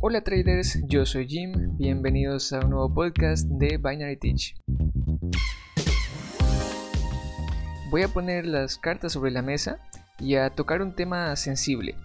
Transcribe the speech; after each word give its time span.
Hola 0.00 0.20
traders, 0.20 0.78
yo 0.86 1.04
soy 1.04 1.26
Jim, 1.26 1.76
bienvenidos 1.76 2.52
a 2.52 2.60
un 2.60 2.70
nuevo 2.70 2.94
podcast 2.94 3.48
de 3.48 3.78
Binary 3.78 4.16
Teach. 4.16 4.54
Voy 7.90 8.02
a 8.02 8.08
poner 8.08 8.46
las 8.46 8.78
cartas 8.78 9.12
sobre 9.12 9.32
la 9.32 9.42
mesa 9.42 9.80
y 10.20 10.36
a 10.36 10.50
tocar 10.50 10.82
un 10.82 10.94
tema 10.94 11.34
sensible. 11.34 11.96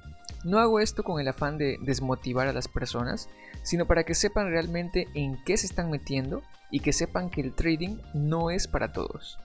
No 0.43 0.57
hago 0.57 0.79
esto 0.79 1.03
con 1.03 1.21
el 1.21 1.27
afán 1.27 1.59
de 1.59 1.77
desmotivar 1.83 2.47
a 2.47 2.53
las 2.53 2.67
personas, 2.67 3.29
sino 3.61 3.85
para 3.85 4.05
que 4.05 4.15
sepan 4.15 4.49
realmente 4.49 5.07
en 5.13 5.37
qué 5.45 5.55
se 5.55 5.67
están 5.67 5.91
metiendo 5.91 6.41
y 6.71 6.79
que 6.79 6.93
sepan 6.93 7.29
que 7.29 7.41
el 7.41 7.53
trading 7.53 7.97
no 8.15 8.49
es 8.49 8.67
para 8.67 8.91
todos. 8.91 9.37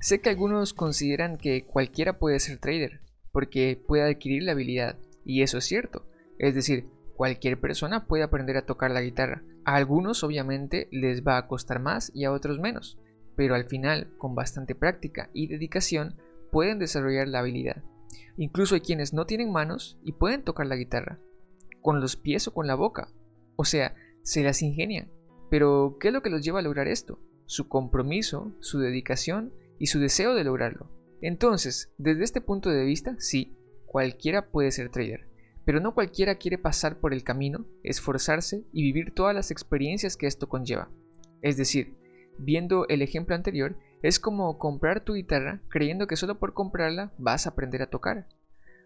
Sé 0.00 0.22
que 0.22 0.30
algunos 0.30 0.72
consideran 0.72 1.36
que 1.36 1.66
cualquiera 1.66 2.18
puede 2.18 2.40
ser 2.40 2.56
trader, 2.56 3.02
porque 3.30 3.78
puede 3.86 4.04
adquirir 4.04 4.44
la 4.44 4.52
habilidad, 4.52 4.96
y 5.22 5.42
eso 5.42 5.58
es 5.58 5.66
cierto. 5.66 6.06
Es 6.38 6.54
decir, 6.54 6.88
Cualquier 7.18 7.58
persona 7.58 8.06
puede 8.06 8.22
aprender 8.22 8.56
a 8.56 8.64
tocar 8.64 8.92
la 8.92 9.00
guitarra. 9.00 9.42
A 9.64 9.74
algunos 9.74 10.22
obviamente 10.22 10.86
les 10.92 11.26
va 11.26 11.36
a 11.36 11.48
costar 11.48 11.80
más 11.80 12.12
y 12.14 12.22
a 12.22 12.30
otros 12.30 12.60
menos, 12.60 12.96
pero 13.34 13.56
al 13.56 13.64
final, 13.64 14.12
con 14.18 14.36
bastante 14.36 14.76
práctica 14.76 15.28
y 15.32 15.48
dedicación, 15.48 16.14
pueden 16.52 16.78
desarrollar 16.78 17.26
la 17.26 17.40
habilidad. 17.40 17.82
Incluso 18.36 18.76
hay 18.76 18.82
quienes 18.82 19.14
no 19.14 19.26
tienen 19.26 19.50
manos 19.50 19.98
y 20.04 20.12
pueden 20.12 20.44
tocar 20.44 20.68
la 20.68 20.76
guitarra, 20.76 21.18
con 21.82 22.00
los 22.00 22.14
pies 22.14 22.46
o 22.46 22.54
con 22.54 22.68
la 22.68 22.76
boca. 22.76 23.08
O 23.56 23.64
sea, 23.64 23.96
se 24.22 24.44
las 24.44 24.62
ingenian. 24.62 25.10
Pero, 25.50 25.96
¿qué 25.98 26.08
es 26.08 26.14
lo 26.14 26.22
que 26.22 26.30
los 26.30 26.44
lleva 26.44 26.60
a 26.60 26.62
lograr 26.62 26.86
esto? 26.86 27.18
Su 27.46 27.66
compromiso, 27.66 28.52
su 28.60 28.78
dedicación 28.78 29.52
y 29.80 29.88
su 29.88 29.98
deseo 29.98 30.36
de 30.36 30.44
lograrlo. 30.44 30.88
Entonces, 31.20 31.92
desde 31.98 32.22
este 32.22 32.40
punto 32.40 32.70
de 32.70 32.84
vista, 32.84 33.16
sí, 33.18 33.56
cualquiera 33.86 34.52
puede 34.52 34.70
ser 34.70 34.90
trader. 34.90 35.26
Pero 35.68 35.80
no 35.80 35.92
cualquiera 35.92 36.36
quiere 36.36 36.56
pasar 36.56 36.98
por 36.98 37.12
el 37.12 37.22
camino, 37.22 37.66
esforzarse 37.82 38.64
y 38.72 38.84
vivir 38.84 39.12
todas 39.12 39.34
las 39.34 39.50
experiencias 39.50 40.16
que 40.16 40.26
esto 40.26 40.48
conlleva. 40.48 40.88
Es 41.42 41.58
decir, 41.58 41.94
viendo 42.38 42.88
el 42.88 43.02
ejemplo 43.02 43.34
anterior, 43.34 43.76
es 44.00 44.18
como 44.18 44.56
comprar 44.56 45.04
tu 45.04 45.12
guitarra 45.12 45.60
creyendo 45.68 46.06
que 46.06 46.16
solo 46.16 46.38
por 46.38 46.54
comprarla 46.54 47.12
vas 47.18 47.44
a 47.44 47.50
aprender 47.50 47.82
a 47.82 47.90
tocar. 47.90 48.28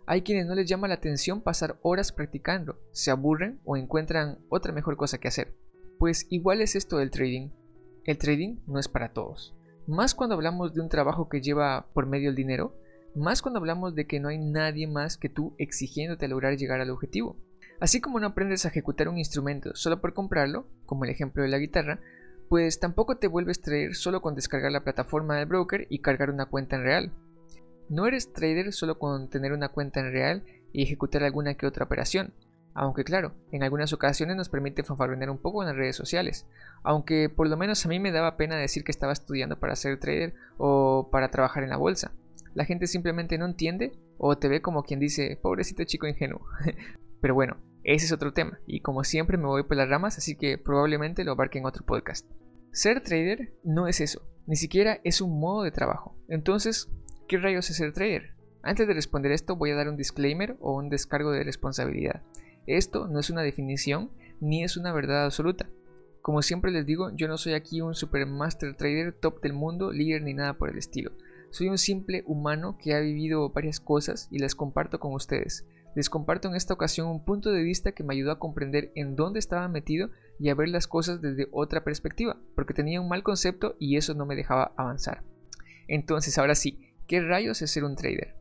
Hay 0.07 0.23
quienes 0.23 0.47
no 0.47 0.57
les 0.57 0.67
llama 0.67 0.89
la 0.89 0.95
atención 0.95 1.41
pasar 1.41 1.79
horas 1.83 2.11
practicando, 2.11 2.81
se 2.91 3.13
aburren 3.13 3.61
o 3.65 3.77
encuentran 3.77 4.39
otra 4.49 4.73
mejor 4.73 4.97
cosa 4.97 5.19
que 5.19 5.29
hacer. 5.29 5.55
Pues 6.01 6.27
igual 6.31 6.61
es 6.61 6.75
esto 6.75 6.97
del 6.99 7.13
trading. 7.13 7.51
El 8.07 8.19
trading 8.19 8.57
no 8.67 8.81
es 8.81 8.89
para 8.89 9.13
todos. 9.13 9.55
Más 9.87 10.17
cuando 10.17 10.35
hablamos 10.35 10.75
de 10.75 10.81
un 10.81 10.89
trabajo 10.89 11.29
que 11.29 11.41
lleva 11.41 11.87
por 11.95 12.07
medio 12.07 12.29
el 12.29 12.35
dinero, 12.35 12.75
más 13.15 13.43
cuando 13.43 13.59
hablamos 13.59 13.95
de 13.95 14.07
que 14.07 14.21
no 14.21 14.29
hay 14.29 14.39
nadie 14.39 14.87
más 14.87 15.17
que 15.17 15.29
tú 15.29 15.55
exigiéndote 15.59 16.29
lograr 16.29 16.57
llegar 16.57 16.81
al 16.81 16.91
objetivo. 16.91 17.37
Así 17.81 18.01
como 18.01 18.21
no 18.21 18.29
aprendes 18.29 18.65
a 18.65 18.69
ejecutar 18.69 19.09
un 19.09 19.19
instrumento 19.19 19.75
solo 19.75 20.01
por 20.01 20.15
comprarlo, 20.15 20.67
como 20.87 21.05
el 21.05 21.11
ejemplo 21.11 21.43
de 21.43 21.49
la 21.49 21.59
guitarra, 21.59 21.99
pues 22.49 22.81
tampoco 22.81 23.17
te 23.17 23.27
vuelves 23.27 23.61
trader 23.61 23.95
solo 23.95 24.23
con 24.23 24.35
descargar 24.35 24.73
la 24.73 24.85
plataforma 24.85 25.37
del 25.37 25.47
broker 25.47 25.87
y 25.91 25.99
cargar 25.99 26.31
una 26.31 26.47
cuenta 26.47 26.77
en 26.77 26.83
real. 26.85 27.13
No 27.89 28.07
eres 28.07 28.33
trader 28.33 28.73
solo 28.73 28.99
con 28.99 29.29
tener 29.29 29.53
una 29.53 29.69
cuenta 29.69 30.01
en 30.01 30.13
real 30.13 30.43
y 30.73 30.83
ejecutar 30.83 31.23
alguna 31.25 31.55
que 31.55 31.67
otra 31.67 31.85
operación, 31.85 32.33
aunque 32.73 33.05
claro, 33.05 33.35
en 33.51 33.63
algunas 33.63 33.93
ocasiones 33.93 34.37
nos 34.37 34.49
permite 34.49 34.85
fanfarronear 34.85 35.29
un 35.29 35.39
poco 35.39 35.63
en 35.63 35.69
las 35.69 35.77
redes 35.77 35.97
sociales, 35.97 36.47
aunque 36.83 37.29
por 37.29 37.49
lo 37.49 37.57
menos 37.57 37.85
a 37.85 37.89
mí 37.89 38.01
me 38.01 38.13
daba 38.13 38.37
pena 38.37 38.57
decir 38.57 38.85
que 38.85 38.93
estaba 38.93 39.13
estudiando 39.13 39.59
para 39.59 39.77
ser 39.77 39.99
trader 39.99 40.35
o 40.57 41.09
para 41.11 41.31
trabajar 41.31 41.65
en 41.65 41.71
la 41.71 41.77
bolsa 41.77 42.13
la 42.55 42.65
gente 42.65 42.87
simplemente 42.87 43.39
no 43.39 43.47
entiende 43.47 43.93
o 44.19 44.37
te 44.37 44.49
ve 44.49 44.63
como 44.63 44.83
quien 44.83 45.01
dice, 45.01 45.39
pobrecito 45.41 45.85
chico 45.85 46.07
ingenuo. 46.07 46.47
Pero 47.21 47.35
bueno, 47.35 47.57
ese 47.85 48.07
es 48.07 48.13
otro 48.13 48.33
tema, 48.33 48.59
y 48.67 48.81
como 48.81 49.05
siempre 49.05 49.39
me 49.39 49.47
voy 49.47 49.65
por 49.65 49.77
las 49.77 49.89
ramas, 49.89 50.19
así 50.19 50.37
que 50.37 50.59
probablemente 50.59 51.25
lo 51.25 51.33
abarque 51.33 51.59
en 51.59 51.67
otro 51.67 51.85
podcast. 51.85 52.29
Ser 52.73 53.03
trader 53.03 53.53
no 53.65 53.87
es 53.87 54.01
eso, 54.01 54.23
ni 54.47 54.57
siquiera 54.57 55.01
es 55.05 55.21
un 55.21 55.39
modo 55.39 55.63
de 55.63 55.71
trabajo. 55.71 56.17
Entonces, 56.29 56.89
¿qué 57.29 57.39
rayos 57.39 57.69
es 57.71 57.77
ser 57.77 57.93
trader? 57.93 58.35
Antes 58.63 58.87
de 58.87 58.95
responder 58.95 59.33
esto 59.33 59.57
voy 59.57 59.71
a 59.71 59.75
dar 59.75 59.89
un 59.89 59.97
disclaimer 59.97 60.57
o 60.61 60.77
un 60.77 60.89
descargo 60.89 61.33
de 61.33 61.43
responsabilidad. 61.43 62.23
Esto 62.67 63.09
no 63.09 63.19
es 63.19 63.31
una 63.31 63.43
definición 63.43 64.11
ni 64.41 64.63
es 64.63 64.77
una 64.77 64.93
verdad 64.93 65.25
absoluta. 65.25 65.69
Como 66.21 66.43
siempre 66.43 66.71
les 66.71 66.87
digo, 66.87 67.11
yo 67.15 67.27
no 67.27 67.37
soy 67.37 67.55
aquí 67.55 67.81
un 67.81 67.97
super 67.97 68.27
master 68.27 68.77
trader 68.77 69.13
top 69.13 69.41
del 69.43 69.53
mundo, 69.53 69.91
líder 69.91 70.23
ni 70.23 70.35
nada 70.35 70.55
por 70.55 70.71
el 70.71 70.79
estilo. 70.79 71.11
Soy 71.53 71.69
un 71.69 71.77
simple 71.77 72.25
humano 72.27 72.79
que 72.79 72.95
ha 72.95 73.01
vivido 73.01 73.51
varias 73.51 73.79
cosas 73.79 74.27
y 74.31 74.39
las 74.39 74.55
comparto 74.55 74.99
con 74.99 75.13
ustedes. 75.13 75.67
Les 75.95 76.09
comparto 76.09 76.49
en 76.49 76.55
esta 76.55 76.73
ocasión 76.73 77.09
un 77.09 77.27
punto 77.27 77.53
de 77.53 77.63
vista 77.63 77.93
que 77.93 78.03
me 78.03 78.15
ayudó 78.15 78.33
a 78.33 78.39
comprender 78.39 78.91
en 78.95 79.17
dónde 79.17 79.39
estaba 79.39 79.69
metido 79.69 80.09
y 80.41 80.49
a 80.49 80.55
ver 80.55 80.71
las 80.71 80.87
cosas 80.87 81.21
desde 81.21 81.49
otra 81.53 81.85
perspectiva, 81.85 82.39
porque 82.55 82.73
tenía 82.73 83.03
un 83.03 83.09
mal 83.11 83.23
concepto 83.23 83.77
y 83.79 83.99
eso 83.99 84.15
no 84.15 84.25
me 84.25 84.35
dejaba 84.35 84.73
avanzar. 84.79 85.25
Entonces, 85.89 86.39
ahora 86.39 86.55
sí, 86.55 86.95
¿qué 87.07 87.21
rayos 87.21 87.61
es 87.61 87.71
ser 87.71 87.85
un 87.85 87.97
trader? 87.97 88.35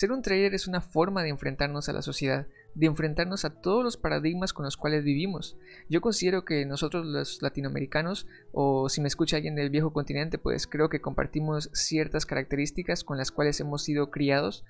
Ser 0.00 0.12
un 0.12 0.22
trader 0.22 0.54
es 0.54 0.66
una 0.66 0.80
forma 0.80 1.22
de 1.22 1.28
enfrentarnos 1.28 1.90
a 1.90 1.92
la 1.92 2.00
sociedad, 2.00 2.46
de 2.74 2.86
enfrentarnos 2.86 3.44
a 3.44 3.60
todos 3.60 3.84
los 3.84 3.98
paradigmas 3.98 4.54
con 4.54 4.64
los 4.64 4.78
cuales 4.78 5.04
vivimos. 5.04 5.58
Yo 5.90 6.00
considero 6.00 6.46
que 6.46 6.64
nosotros 6.64 7.04
los 7.04 7.42
latinoamericanos, 7.42 8.26
o 8.50 8.88
si 8.88 9.02
me 9.02 9.08
escucha 9.08 9.36
alguien 9.36 9.56
del 9.56 9.68
viejo 9.68 9.92
continente, 9.92 10.38
pues 10.38 10.66
creo 10.66 10.88
que 10.88 11.02
compartimos 11.02 11.68
ciertas 11.74 12.24
características 12.24 13.04
con 13.04 13.18
las 13.18 13.30
cuales 13.30 13.60
hemos 13.60 13.82
sido 13.82 14.10
criados, 14.10 14.64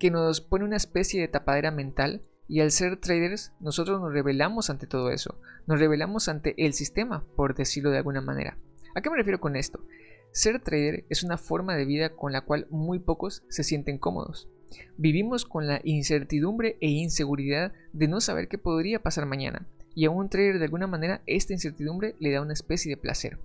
que 0.00 0.10
nos 0.10 0.40
pone 0.40 0.64
una 0.64 0.76
especie 0.76 1.20
de 1.20 1.28
tapadera 1.28 1.70
mental 1.70 2.22
y 2.48 2.58
al 2.58 2.72
ser 2.72 2.96
traders, 2.96 3.52
nosotros 3.60 4.00
nos 4.00 4.12
rebelamos 4.12 4.70
ante 4.70 4.88
todo 4.88 5.10
eso, 5.10 5.38
nos 5.68 5.78
rebelamos 5.78 6.26
ante 6.26 6.52
el 6.56 6.72
sistema, 6.72 7.24
por 7.36 7.54
decirlo 7.54 7.92
de 7.92 7.98
alguna 7.98 8.22
manera. 8.22 8.58
¿A 8.96 9.02
qué 9.02 9.08
me 9.08 9.18
refiero 9.18 9.38
con 9.38 9.54
esto? 9.54 9.84
Ser 10.32 10.60
trader 10.60 11.04
es 11.10 11.22
una 11.22 11.38
forma 11.38 11.76
de 11.76 11.84
vida 11.84 12.16
con 12.16 12.32
la 12.32 12.40
cual 12.40 12.66
muy 12.70 12.98
pocos 12.98 13.44
se 13.48 13.62
sienten 13.62 13.98
cómodos. 13.98 14.48
Vivimos 14.96 15.44
con 15.44 15.66
la 15.66 15.80
incertidumbre 15.84 16.76
e 16.80 16.88
inseguridad 16.88 17.72
de 17.92 18.08
no 18.08 18.20
saber 18.20 18.48
qué 18.48 18.58
podría 18.58 19.02
pasar 19.02 19.26
mañana, 19.26 19.66
y 19.94 20.04
a 20.04 20.10
un 20.10 20.28
trader 20.28 20.58
de 20.58 20.64
alguna 20.64 20.86
manera 20.86 21.22
esta 21.26 21.52
incertidumbre 21.52 22.14
le 22.18 22.32
da 22.32 22.40
una 22.40 22.52
especie 22.52 22.90
de 22.90 22.96
placer. 22.96 23.38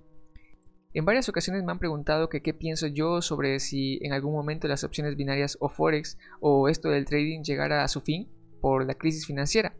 En 0.92 1.04
varias 1.04 1.28
ocasiones 1.28 1.62
me 1.62 1.70
han 1.70 1.78
preguntado 1.78 2.28
qué 2.28 2.52
pienso 2.52 2.88
yo 2.88 3.22
sobre 3.22 3.60
si 3.60 4.00
en 4.02 4.12
algún 4.12 4.32
momento 4.32 4.66
las 4.66 4.82
opciones 4.82 5.16
binarias 5.16 5.56
o 5.60 5.68
forex 5.68 6.18
o 6.40 6.68
esto 6.68 6.88
del 6.88 7.04
trading 7.04 7.42
llegara 7.42 7.84
a 7.84 7.88
su 7.88 8.00
fin 8.00 8.28
por 8.60 8.84
la 8.84 8.94
crisis 8.94 9.24
financiera, 9.24 9.72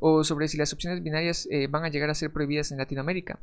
o 0.00 0.24
sobre 0.24 0.46
si 0.46 0.58
las 0.58 0.72
opciones 0.72 1.02
binarias 1.02 1.48
eh, 1.50 1.68
van 1.68 1.84
a 1.84 1.88
llegar 1.88 2.10
a 2.10 2.14
ser 2.14 2.32
prohibidas 2.32 2.70
en 2.70 2.78
Latinoamérica. 2.78 3.40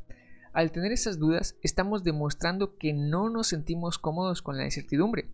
Al 0.52 0.72
tener 0.72 0.92
esas 0.92 1.18
dudas, 1.18 1.56
estamos 1.62 2.02
demostrando 2.02 2.78
que 2.78 2.94
no 2.94 3.28
nos 3.28 3.48
sentimos 3.48 3.98
cómodos 3.98 4.40
con 4.40 4.56
la 4.56 4.64
incertidumbre, 4.64 5.26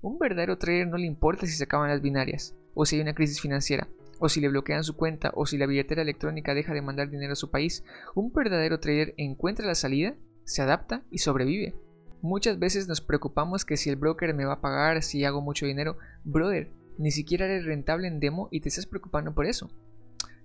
un 0.00 0.18
verdadero 0.18 0.58
trader 0.58 0.86
no 0.86 0.96
le 0.96 1.06
importa 1.06 1.46
si 1.46 1.52
se 1.52 1.64
acaban 1.64 1.90
las 1.90 2.02
binarias, 2.02 2.54
o 2.74 2.84
si 2.86 2.96
hay 2.96 3.02
una 3.02 3.14
crisis 3.14 3.40
financiera, 3.40 3.88
o 4.18 4.28
si 4.28 4.40
le 4.40 4.48
bloquean 4.48 4.84
su 4.84 4.96
cuenta, 4.96 5.32
o 5.34 5.46
si 5.46 5.58
la 5.58 5.66
billetera 5.66 6.02
electrónica 6.02 6.54
deja 6.54 6.72
de 6.74 6.82
mandar 6.82 7.10
dinero 7.10 7.32
a 7.32 7.36
su 7.36 7.50
país. 7.50 7.84
Un 8.14 8.32
verdadero 8.32 8.80
trader 8.80 9.14
encuentra 9.16 9.66
la 9.66 9.74
salida, 9.74 10.14
se 10.44 10.62
adapta 10.62 11.02
y 11.10 11.18
sobrevive. 11.18 11.74
Muchas 12.20 12.58
veces 12.58 12.88
nos 12.88 13.00
preocupamos 13.00 13.64
que 13.64 13.76
si 13.76 13.90
el 13.90 13.96
broker 13.96 14.34
me 14.34 14.44
va 14.44 14.54
a 14.54 14.60
pagar 14.60 15.02
si 15.02 15.24
hago 15.24 15.40
mucho 15.40 15.66
dinero. 15.66 15.98
Brother, 16.24 16.70
ni 16.98 17.12
siquiera 17.12 17.46
eres 17.46 17.64
rentable 17.64 18.08
en 18.08 18.18
demo 18.18 18.48
y 18.50 18.60
te 18.60 18.68
estás 18.68 18.86
preocupando 18.86 19.34
por 19.34 19.46
eso. 19.46 19.70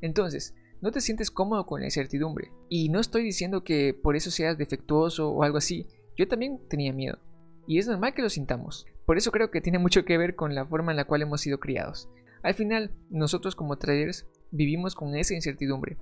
Entonces, 0.02 0.54
no 0.82 0.92
te 0.92 1.02
sientes 1.02 1.32
cómodo 1.32 1.66
con 1.66 1.80
la 1.80 1.88
incertidumbre. 1.88 2.52
Y 2.70 2.90
no 2.90 3.00
estoy 3.00 3.24
diciendo 3.24 3.64
que 3.64 3.94
por 3.94 4.16
eso 4.16 4.30
seas 4.30 4.58
defectuoso 4.58 5.32
o 5.32 5.44
algo 5.44 5.58
así. 5.58 5.88
Yo 6.16 6.28
también 6.28 6.60
tenía 6.70 6.94
miedo. 6.94 7.18
Y 7.66 7.80
es 7.80 7.88
normal 7.88 8.14
que 8.14 8.22
lo 8.22 8.30
sintamos. 8.30 8.86
Por 9.06 9.18
eso 9.18 9.32
creo 9.32 9.52
que 9.52 9.62
tiene 9.62 9.80
mucho 9.80 10.06
que 10.06 10.18
ver 10.18 10.36
con 10.36 10.56
la 10.56 10.66
forma 10.66 10.92
en 10.92 10.98
la 10.98 11.06
cual 11.06 11.22
hemos 11.22 11.42
sido 11.42 11.60
criados. 11.60 12.10
Al 12.42 12.54
final, 12.54 12.92
nosotros 13.10 13.56
como 13.56 13.78
traders 13.78 14.26
vivimos 14.52 14.96
con 14.96 15.16
esa 15.16 15.34
incertidumbre. 15.34 15.98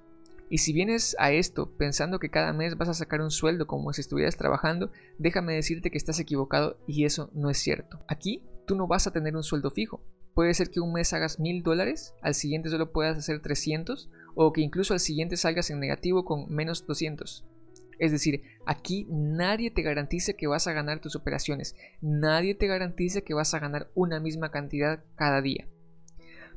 Y 0.50 0.58
si 0.58 0.74
vienes 0.74 1.16
a 1.18 1.32
esto 1.32 1.72
pensando 1.78 2.20
que 2.20 2.30
cada 2.30 2.52
mes 2.52 2.78
vas 2.78 2.90
a 2.90 2.94
sacar 2.94 3.22
un 3.22 3.32
sueldo 3.32 3.68
como 3.68 3.94
si 3.94 4.02
estuvieras 4.02 4.36
trabajando, 4.36 4.92
déjame 5.18 5.54
decirte 5.54 5.90
que 5.90 5.98
estás 5.98 6.20
equivocado 6.20 6.78
y 6.86 7.06
eso 7.06 7.30
no 7.34 7.50
es 7.50 7.58
cierto. 7.58 8.00
Aquí 8.08 8.44
tú 8.66 8.76
no 8.76 8.86
vas 8.86 9.08
a 9.08 9.12
tener 9.12 9.36
un 9.36 9.44
sueldo 9.44 9.72
fijo. 9.72 10.02
Puede 10.34 10.54
ser 10.54 10.70
que 10.70 10.80
un 10.80 10.94
mes 10.94 11.14
hagas 11.14 11.40
mil 11.40 11.64
dólares, 11.64 12.14
al 12.22 12.34
siguiente 12.34 12.70
solo 12.70 12.92
puedas 12.92 13.18
hacer 13.18 13.42
300 13.42 14.10
o 14.36 14.52
que 14.52 14.62
incluso 14.62 14.94
al 14.94 15.00
siguiente 15.00 15.38
salgas 15.38 15.70
en 15.70 15.80
negativo 15.80 16.26
con 16.26 16.54
menos 16.54 16.86
200. 16.86 17.46
Es 18.02 18.12
decir, 18.12 18.42
aquí 18.66 19.06
nadie 19.12 19.70
te 19.70 19.84
garantiza 19.84 20.34
que 20.34 20.48
vas 20.48 20.66
a 20.66 20.74
ganar 20.74 21.02
tus 21.02 21.16
operaciones, 21.16 21.76
nadie 22.02 22.56
te 22.56 22.66
garantiza 22.66 23.22
que 23.22 23.36
vas 23.36 23.54
a 23.54 23.60
ganar 23.60 23.92
una 23.94 24.20
misma 24.20 24.50
cantidad 24.50 25.04
cada 25.16 25.40
día. 25.40 25.68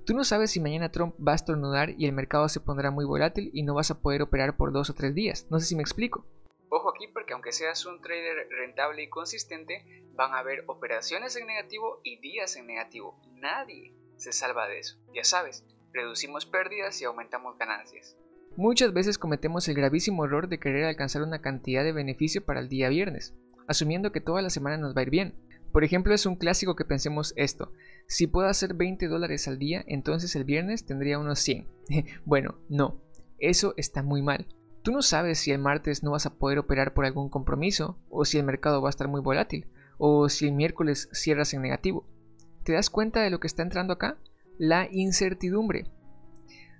Tú 0.06 0.14
no 0.14 0.25
sabes 0.25 0.52
si 0.52 0.61
mañana 0.61 0.91
Trump 0.91 1.14
va 1.20 1.32
a 1.32 1.35
estornudar 1.35 1.91
y 1.99 2.06
el 2.06 2.12
mercado 2.12 2.49
se 2.49 2.61
pondrá 2.61 2.91
muy 2.91 3.05
volátil 3.05 3.50
y 3.52 3.62
no 3.62 3.75
vas 3.75 3.91
a 3.91 4.00
poder 4.00 4.23
operar 4.23 4.56
por 4.56 4.73
dos 4.73 4.88
o 4.88 4.94
tres 4.94 5.14
días. 5.14 5.46
No 5.50 5.61
sé 5.61 5.67
si 5.67 5.76
me 5.76 5.82
explico. 5.82 6.26
Ojo 6.70 6.88
aquí 6.88 7.08
porque 7.08 7.35
aunque 7.35 7.52
seas 7.52 7.85
un 7.85 8.00
trader 8.00 8.49
rentable 8.49 9.02
y 9.02 9.11
consistente, 9.11 9.85
van 10.14 10.32
a 10.32 10.38
haber 10.38 10.64
operaciones 10.67 11.37
en 11.37 11.47
negativo 11.47 12.00
y 12.05 12.20
días 12.20 12.56
en 12.56 12.69
negativo. 12.69 13.20
Nadie 13.35 13.94
se 14.17 14.32
salva 14.32 14.67
de 14.67 14.79
eso. 14.79 14.97
Ya 15.14 15.25
sabes, 15.25 15.62
reducimos 15.93 16.47
pérdidas 16.47 17.02
y 17.02 17.05
aumentamos 17.05 17.58
ganancias. 17.58 18.17
Muchas 18.56 18.92
veces 18.92 19.18
cometemos 19.18 19.66
el 19.66 19.74
gravísimo 19.74 20.24
error 20.24 20.48
de 20.48 20.60
querer 20.60 20.84
alcanzar 20.84 21.22
una 21.22 21.40
cantidad 21.40 21.82
de 21.82 21.92
beneficio 21.92 22.44
para 22.44 22.60
el 22.60 22.68
día 22.68 22.88
viernes, 22.88 23.34
asumiendo 23.66 24.12
que 24.12 24.20
toda 24.20 24.42
la 24.42 24.50
semana 24.50 24.76
nos 24.76 24.94
va 24.96 25.00
a 25.00 25.02
ir 25.02 25.10
bien. 25.10 25.34
Por 25.72 25.82
ejemplo, 25.82 26.14
es 26.14 26.24
un 26.24 26.36
clásico 26.36 26.76
que 26.76 26.84
pensemos 26.84 27.32
esto. 27.36 27.72
Si 28.06 28.28
puedo 28.28 28.46
hacer 28.46 28.74
20 28.74 29.08
dólares 29.08 29.48
al 29.48 29.58
día, 29.58 29.84
entonces 29.88 30.36
el 30.36 30.44
viernes 30.44 30.86
tendría 30.86 31.18
unos 31.18 31.40
100. 31.40 31.66
bueno, 32.24 32.60
no. 32.68 33.02
Eso 33.40 33.74
está 33.76 34.04
muy 34.04 34.22
mal. 34.22 34.46
Tú 34.82 34.92
no 34.92 35.02
sabes 35.02 35.40
si 35.40 35.50
el 35.50 35.58
martes 35.58 36.04
no 36.04 36.12
vas 36.12 36.26
a 36.26 36.34
poder 36.34 36.60
operar 36.60 36.94
por 36.94 37.06
algún 37.06 37.30
compromiso, 37.30 37.98
o 38.08 38.24
si 38.24 38.38
el 38.38 38.44
mercado 38.44 38.80
va 38.80 38.88
a 38.88 38.90
estar 38.90 39.08
muy 39.08 39.20
volátil, 39.20 39.66
o 39.98 40.28
si 40.28 40.46
el 40.46 40.52
miércoles 40.52 41.08
cierras 41.12 41.52
en 41.54 41.62
negativo. 41.62 42.06
¿Te 42.62 42.74
das 42.74 42.88
cuenta 42.88 43.20
de 43.20 43.30
lo 43.30 43.40
que 43.40 43.48
está 43.48 43.64
entrando 43.64 43.94
acá? 43.94 44.16
La 44.58 44.88
incertidumbre. 44.92 45.86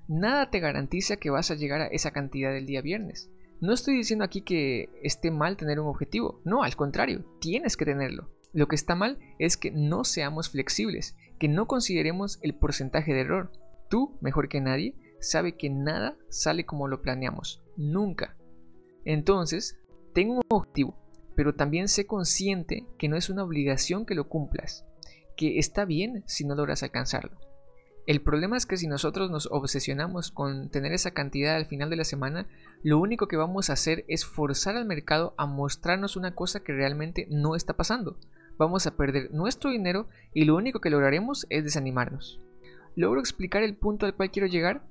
Nada 0.07 0.51
te 0.51 0.61
garantiza 0.61 1.17
que 1.17 1.31
vas 1.31 1.51
a 1.51 1.55
llegar 1.55 1.81
a 1.81 1.87
esa 1.87 2.11
cantidad 2.11 2.55
el 2.57 2.67
día 2.67 2.83
viernes. 2.83 3.31
No 3.61 3.73
estoy 3.73 3.97
diciendo 3.97 4.25
aquí 4.25 4.43
que 4.43 4.91
esté 5.03 5.31
mal 5.31 5.57
tener 5.57 5.81
un 5.81 5.89
objetivo, 5.89 6.43
no, 6.45 6.63
al 6.63 6.77
contrario, 6.77 7.25
tienes 7.41 7.77
que 7.77 7.87
tenerlo. 7.87 8.31
Lo 8.53 8.69
que 8.69 8.77
está 8.77 8.95
mal 8.95 9.19
es 9.39 9.57
que 9.57 9.71
no 9.71 10.05
seamos 10.05 10.51
flexibles, 10.51 11.17
que 11.39 11.49
no 11.49 11.67
consideremos 11.67 12.39
el 12.43 12.55
porcentaje 12.55 13.15
de 13.15 13.21
error. 13.21 13.53
Tú, 13.89 14.19
mejor 14.21 14.49
que 14.49 14.61
nadie, 14.61 14.95
sabe 15.21 15.57
que 15.57 15.71
nada 15.71 16.17
sale 16.29 16.67
como 16.67 16.87
lo 16.87 17.01
planeamos, 17.01 17.63
nunca. 17.77 18.37
Entonces, 19.07 19.79
tengo 20.13 20.35
un 20.35 20.43
objetivo, 20.49 20.99
pero 21.35 21.55
también 21.55 21.89
sé 21.89 22.07
consciente 22.07 22.87
que 22.99 23.09
no 23.09 23.17
es 23.17 23.31
una 23.31 23.43
obligación 23.43 24.05
que 24.05 24.15
lo 24.15 24.29
cumplas, 24.29 24.85
que 25.37 25.59
está 25.59 25.85
bien 25.85 26.23
si 26.27 26.45
no 26.45 26.55
logras 26.55 26.83
alcanzarlo. 26.83 27.39
El 28.07 28.21
problema 28.21 28.59
es 28.59 28.67
que 28.67 28.77
si 28.77 28.87
nosotros 28.87 29.31
nos 29.31 29.49
obsesionamos 29.51 30.31
con 30.31 30.69
tener 30.69 30.93
esa 30.93 31.13
cantidad 31.13 31.57
al 31.57 31.65
final 31.65 31.89
de 31.89 31.97
la 31.97 32.05
semana, 32.05 32.47
lo 32.83 32.99
único 32.99 33.29
que 33.29 33.39
vamos 33.39 33.71
a 33.71 33.73
hacer 33.73 34.05
es 34.09 34.27
forzar 34.27 34.77
al 34.77 34.85
mercado 34.85 35.35
a 35.39 35.47
mostrarnos 35.47 36.17
una 36.17 36.35
cosa 36.35 36.61
que 36.61 36.75
realmente 36.75 37.27
no 37.31 37.57
está 37.57 37.73
pasando. 37.73 38.19
Vamos 38.59 38.87
a 38.87 38.95
perder 38.95 39.31
nuestro 39.33 39.71
dinero 39.71 40.07
y 40.35 40.45
lo 40.45 40.55
único 40.55 40.81
que 40.81 40.91
lograremos 40.91 41.47
es 41.49 41.65
desanimarnos. 41.65 42.41
¿Logro 42.95 43.21
explicar 43.21 43.63
el 43.63 43.75
punto 43.75 44.05
al 44.05 44.15
cual 44.15 44.31
quiero 44.31 44.49
llegar? 44.49 44.83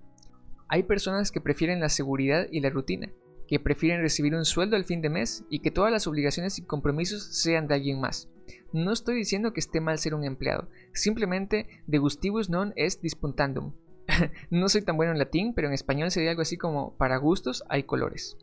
Hay 0.68 0.82
personas 0.82 1.32
que 1.32 1.40
prefieren 1.40 1.80
la 1.80 1.90
seguridad 1.90 2.48
y 2.52 2.62
la 2.62 2.72
rutina, 2.72 3.12
que 3.48 3.60
prefieren 3.60 4.02
recibir 4.02 4.34
un 4.34 4.44
sueldo 4.44 4.76
al 4.76 4.86
fin 4.86 5.02
de 5.02 5.10
mes 5.10 5.44
y 5.50 5.60
que 5.60 5.70
todas 5.70 5.92
las 5.92 6.08
obligaciones 6.08 6.58
y 6.58 6.64
compromisos 6.64 7.24
sean 7.24 7.68
de 7.68 7.76
alguien 7.76 8.02
más. 8.02 8.28
No 8.72 8.92
estoy 8.92 9.16
diciendo 9.16 9.54
que 9.54 9.60
esté 9.60 9.82
mal 9.82 10.00
ser 10.00 10.16
un 10.16 10.24
empleado, 10.24 10.70
simplemente 10.94 11.68
de 11.88 11.98
gustibus 11.98 12.50
non 12.50 12.74
est 12.76 13.02
dispuntandum. 13.02 13.74
no 14.50 14.70
soy 14.70 14.82
tan 14.82 14.98
bueno 14.98 15.12
en 15.12 15.20
latín, 15.20 15.54
pero 15.54 15.68
en 15.68 15.74
español 15.74 16.12
sería 16.12 16.32
algo 16.32 16.42
así 16.42 16.58
como 16.58 16.96
para 16.98 17.18
gustos 17.18 17.64
hay 17.70 17.84
colores. 17.84 18.38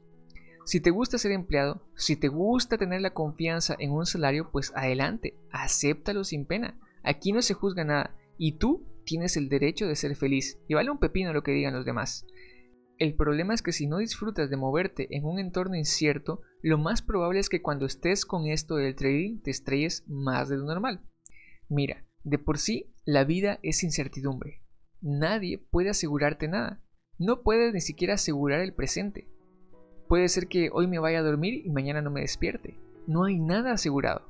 Si 0.65 0.81
te 0.81 0.91
gusta 0.91 1.19
ser 1.19 1.33
empleado, 1.33 1.83
si 1.97 2.17
te 2.17 2.29
gusta 2.29 2.79
tener 2.79 3.01
la 3.01 3.15
confianza 3.15 3.75
en 3.79 3.91
un 3.91 4.07
salario, 4.07 4.51
pues 4.53 4.73
adelante, 4.77 5.35
acéptalo 5.51 6.23
sin 6.23 6.45
pena. 6.45 6.79
Aquí 7.03 7.33
no 7.33 7.43
se 7.43 7.55
juzga 7.55 7.85
nada 7.85 8.15
y 8.39 8.53
tú 8.53 8.87
tienes 9.05 9.37
el 9.37 9.49
derecho 9.49 9.87
de 9.87 9.97
ser 9.97 10.15
feliz 10.15 10.59
y 10.69 10.75
vale 10.75 10.91
un 10.91 10.99
pepino 10.99 11.33
lo 11.33 11.43
que 11.43 11.53
digan 11.53 11.75
los 11.75 11.85
demás. 11.85 12.27
El 13.01 13.15
problema 13.15 13.55
es 13.55 13.63
que 13.63 13.73
si 13.73 13.87
no 13.87 13.97
disfrutas 13.97 14.51
de 14.51 14.59
moverte 14.59 15.17
en 15.17 15.25
un 15.25 15.39
entorno 15.39 15.75
incierto, 15.75 16.43
lo 16.61 16.77
más 16.77 17.01
probable 17.01 17.41
es 17.41 17.49
que 17.49 17.63
cuando 17.63 17.87
estés 17.87 18.27
con 18.27 18.47
esto 18.47 18.77
del 18.77 18.95
trading 18.95 19.41
te 19.41 19.51
estrelles 19.51 20.05
más 20.07 20.51
de 20.51 20.59
lo 20.59 20.67
normal. 20.67 21.01
Mira, 21.71 22.05
de 22.25 22.37
por 22.39 22.59
sí 22.59 22.93
la 23.07 23.25
vida 23.25 23.59
es 23.63 23.83
incertidumbre. 23.85 24.61
Nadie 25.01 25.57
puede 25.57 25.89
asegurarte 25.89 26.47
nada. 26.47 26.85
No 27.19 27.43
puedes 27.43 27.73
ni 27.73 27.81
siquiera 27.81 28.15
asegurar 28.15 28.61
el 28.61 28.75
presente. 28.75 29.27
Puede 30.07 30.29
ser 30.29 30.47
que 30.47 30.69
hoy 30.71 30.87
me 30.87 30.99
vaya 30.99 31.21
a 31.21 31.23
dormir 31.23 31.65
y 31.65 31.71
mañana 31.71 32.03
no 32.03 32.11
me 32.11 32.21
despierte. 32.21 32.79
No 33.07 33.25
hay 33.25 33.39
nada 33.39 33.73
asegurado. 33.73 34.29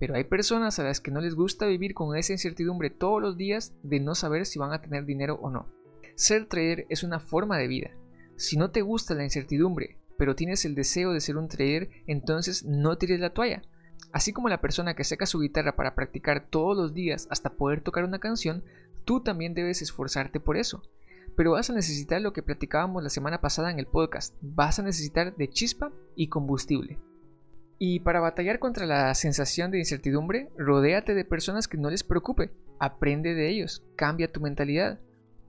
Pero 0.00 0.16
hay 0.16 0.24
personas 0.24 0.80
a 0.80 0.82
las 0.82 1.00
que 1.00 1.12
no 1.12 1.20
les 1.20 1.36
gusta 1.36 1.66
vivir 1.66 1.94
con 1.94 2.16
esa 2.16 2.32
incertidumbre 2.32 2.90
todos 2.90 3.22
los 3.22 3.36
días 3.36 3.72
de 3.84 4.00
no 4.00 4.16
saber 4.16 4.46
si 4.46 4.58
van 4.58 4.72
a 4.72 4.82
tener 4.82 5.04
dinero 5.04 5.38
o 5.40 5.48
no. 5.48 5.68
Ser 6.14 6.46
trader 6.46 6.86
es 6.88 7.02
una 7.02 7.20
forma 7.20 7.58
de 7.58 7.68
vida. 7.68 7.90
Si 8.36 8.56
no 8.56 8.70
te 8.70 8.82
gusta 8.82 9.14
la 9.14 9.24
incertidumbre, 9.24 9.98
pero 10.18 10.34
tienes 10.34 10.64
el 10.64 10.74
deseo 10.74 11.12
de 11.12 11.20
ser 11.20 11.36
un 11.36 11.48
trader, 11.48 11.88
entonces 12.06 12.64
no 12.64 12.96
tires 12.98 13.20
la 13.20 13.30
toalla. 13.30 13.62
Así 14.12 14.32
como 14.32 14.48
la 14.48 14.60
persona 14.60 14.94
que 14.94 15.04
saca 15.04 15.26
su 15.26 15.40
guitarra 15.40 15.76
para 15.76 15.94
practicar 15.94 16.46
todos 16.48 16.76
los 16.76 16.94
días 16.94 17.26
hasta 17.30 17.54
poder 17.54 17.80
tocar 17.80 18.04
una 18.04 18.18
canción, 18.18 18.64
tú 19.04 19.22
también 19.22 19.54
debes 19.54 19.82
esforzarte 19.82 20.40
por 20.40 20.56
eso. 20.56 20.82
Pero 21.36 21.52
vas 21.52 21.70
a 21.70 21.74
necesitar 21.74 22.20
lo 22.20 22.32
que 22.32 22.42
platicábamos 22.42 23.02
la 23.02 23.08
semana 23.08 23.40
pasada 23.40 23.70
en 23.70 23.78
el 23.78 23.86
podcast, 23.86 24.34
vas 24.40 24.78
a 24.78 24.82
necesitar 24.82 25.36
de 25.36 25.48
chispa 25.48 25.92
y 26.16 26.28
combustible. 26.28 26.98
Y 27.78 28.00
para 28.00 28.20
batallar 28.20 28.58
contra 28.58 28.84
la 28.84 29.14
sensación 29.14 29.70
de 29.70 29.78
incertidumbre, 29.78 30.50
rodéate 30.58 31.14
de 31.14 31.24
personas 31.24 31.66
que 31.66 31.78
no 31.78 31.88
les 31.88 32.04
preocupe, 32.04 32.50
aprende 32.78 33.34
de 33.34 33.48
ellos, 33.48 33.82
cambia 33.96 34.30
tu 34.30 34.40
mentalidad. 34.40 35.00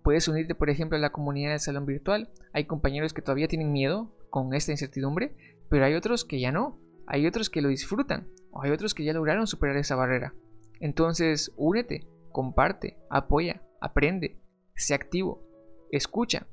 Puedes 0.03 0.27
unirte, 0.27 0.55
por 0.55 0.69
ejemplo, 0.69 0.97
a 0.97 1.01
la 1.01 1.11
comunidad 1.11 1.51
del 1.51 1.59
salón 1.59 1.85
virtual. 1.85 2.29
Hay 2.53 2.65
compañeros 2.65 3.13
que 3.13 3.21
todavía 3.21 3.47
tienen 3.47 3.71
miedo 3.71 4.11
con 4.29 4.53
esta 4.53 4.71
incertidumbre, 4.71 5.35
pero 5.69 5.85
hay 5.85 5.93
otros 5.93 6.25
que 6.25 6.39
ya 6.39 6.51
no. 6.51 6.79
Hay 7.05 7.27
otros 7.27 7.49
que 7.49 7.61
lo 7.61 7.69
disfrutan, 7.69 8.27
o 8.51 8.63
hay 8.63 8.71
otros 8.71 8.93
que 8.93 9.03
ya 9.03 9.13
lograron 9.13 9.47
superar 9.47 9.77
esa 9.77 9.95
barrera. 9.95 10.33
Entonces, 10.79 11.51
únete, 11.57 12.07
comparte, 12.31 12.97
apoya, 13.09 13.61
aprende, 13.79 14.39
sé 14.75 14.93
activo, 14.93 15.43
escucha. 15.91 16.47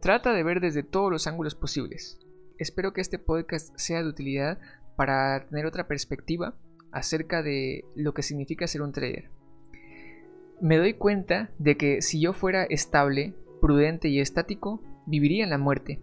Trata 0.00 0.32
de 0.32 0.44
ver 0.44 0.60
desde 0.60 0.82
todos 0.82 1.10
los 1.10 1.26
ángulos 1.26 1.54
posibles. 1.54 2.18
Espero 2.58 2.92
que 2.92 3.00
este 3.00 3.18
podcast 3.18 3.76
sea 3.76 4.02
de 4.02 4.08
utilidad 4.08 4.58
para 4.96 5.46
tener 5.48 5.66
otra 5.66 5.88
perspectiva 5.88 6.54
acerca 6.92 7.42
de 7.42 7.84
lo 7.94 8.14
que 8.14 8.22
significa 8.22 8.66
ser 8.66 8.82
un 8.82 8.92
trader 8.92 9.30
me 10.60 10.76
doy 10.76 10.94
cuenta 10.94 11.50
de 11.58 11.76
que 11.76 12.02
si 12.02 12.20
yo 12.20 12.32
fuera 12.32 12.64
estable, 12.64 13.34
prudente 13.60 14.08
y 14.08 14.20
estático, 14.20 14.82
viviría 15.06 15.44
en 15.44 15.50
la 15.50 15.58
muerte. 15.58 16.02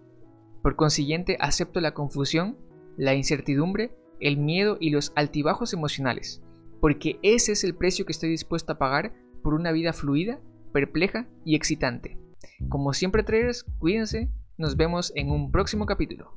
Por 0.62 0.75
consiguiente, 0.75 1.38
acepto 1.40 1.81
la 1.81 1.94
confusión, 1.94 2.57
la 2.98 3.13
incertidumbre, 3.13 3.92
el 4.19 4.38
miedo 4.38 4.78
y 4.80 4.90
los 4.90 5.12
altibajos 5.16 5.74
emocionales, 5.74 6.42
porque 6.80 7.19
ese 7.22 7.52
es 7.52 7.63
el 7.63 7.75
precio 7.75 8.06
que 8.06 8.12
estoy 8.12 8.30
dispuesto 8.30 8.74
a 8.74 8.78
pagar 8.78 9.13
por 9.44 9.54
una 9.54 9.72
vida 9.72 9.94
fluida, 9.94 10.40
perpleja 10.72 11.28
y 11.44 11.56
excitante. 11.56 12.18
Como 12.69 12.94
siempre 12.94 13.24
traders, 13.24 13.63
cuídense, 13.80 14.30
nos 14.57 14.78
vemos 14.78 15.12
en 15.16 15.30
un 15.30 15.52
próximo 15.52 15.85
capítulo. 15.85 16.33